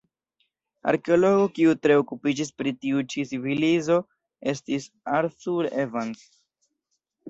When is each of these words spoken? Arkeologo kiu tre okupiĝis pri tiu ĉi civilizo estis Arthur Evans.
Arkeologo 0.91 1.43
kiu 1.57 1.75
tre 1.83 1.99
okupiĝis 2.05 2.51
pri 2.63 2.75
tiu 2.87 3.05
ĉi 3.13 3.29
civilizo 3.35 4.01
estis 4.57 4.93
Arthur 5.23 5.75
Evans. 5.89 6.31